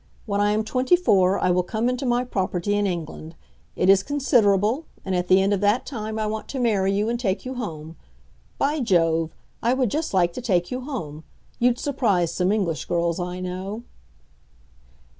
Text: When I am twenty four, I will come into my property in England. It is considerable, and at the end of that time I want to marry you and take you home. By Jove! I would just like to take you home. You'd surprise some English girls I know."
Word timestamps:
When 0.25 0.41
I 0.41 0.49
am 0.49 0.63
twenty 0.63 0.95
four, 0.95 1.37
I 1.39 1.51
will 1.51 1.61
come 1.61 1.87
into 1.87 2.07
my 2.07 2.23
property 2.23 2.73
in 2.75 2.87
England. 2.87 3.35
It 3.75 3.87
is 3.87 4.01
considerable, 4.01 4.87
and 5.05 5.13
at 5.15 5.27
the 5.27 5.39
end 5.39 5.53
of 5.53 5.61
that 5.61 5.85
time 5.85 6.17
I 6.17 6.25
want 6.25 6.47
to 6.47 6.59
marry 6.59 6.91
you 6.91 7.07
and 7.07 7.19
take 7.19 7.45
you 7.45 7.53
home. 7.53 7.97
By 8.57 8.79
Jove! 8.79 9.35
I 9.61 9.75
would 9.75 9.91
just 9.91 10.11
like 10.11 10.33
to 10.33 10.41
take 10.41 10.71
you 10.71 10.81
home. 10.81 11.23
You'd 11.59 11.77
surprise 11.77 12.33
some 12.33 12.51
English 12.51 12.85
girls 12.85 13.19
I 13.19 13.41
know." 13.41 13.83